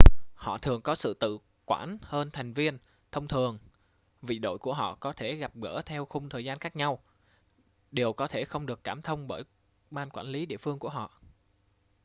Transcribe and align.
họ 0.35 0.57
thường 0.57 0.81
có 0.81 0.95
sự 0.95 1.13
tự 1.13 1.37
quản 1.65 1.97
hơn 2.01 2.29
thành 2.33 2.53
viên 2.53 2.77
thông 3.11 3.27
thường 3.27 3.57
vì 4.21 4.39
đội 4.39 4.57
của 4.57 4.73
họ 4.73 4.97
có 4.99 5.13
thể 5.13 5.35
gặp 5.35 5.55
gỡ 5.55 5.81
theo 5.85 6.05
khung 6.05 6.29
thời 6.29 6.45
gian 6.45 6.59
khác 6.59 6.75
nhau 6.75 6.99
điều 7.91 8.13
có 8.13 8.27
thể 8.27 8.45
không 8.45 8.65
được 8.65 8.83
cảm 8.83 9.01
thông 9.01 9.27
bởi 9.27 9.43
ban 9.91 10.09
quản 10.09 10.25
lý 10.25 10.45
địa 10.45 10.57
phương 10.57 10.79
của 10.79 10.89
họ 10.89 11.21